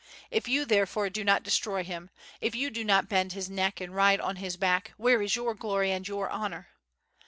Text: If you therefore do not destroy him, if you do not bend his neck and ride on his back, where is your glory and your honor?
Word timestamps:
If 0.31 0.47
you 0.47 0.65
therefore 0.65 1.11
do 1.11 1.23
not 1.23 1.43
destroy 1.43 1.83
him, 1.83 2.09
if 2.41 2.55
you 2.55 2.71
do 2.71 2.83
not 2.83 3.07
bend 3.07 3.33
his 3.33 3.51
neck 3.51 3.79
and 3.79 3.93
ride 3.93 4.19
on 4.19 4.37
his 4.37 4.57
back, 4.57 4.93
where 4.97 5.21
is 5.21 5.35
your 5.35 5.53
glory 5.53 5.91
and 5.91 6.07
your 6.07 6.27
honor? 6.27 6.69